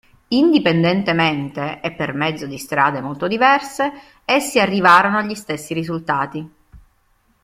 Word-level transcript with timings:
Indipendentemente, 0.29 1.79
e 1.79 1.91
per 1.91 2.15
mezzo 2.15 2.47
di 2.47 2.57
strade 2.57 3.01
molto 3.01 3.27
diverse, 3.27 3.91
essi 4.25 4.59
arrivarono 4.59 5.19
agli 5.19 5.35
stessi 5.35 5.75
risultati. 5.75 6.49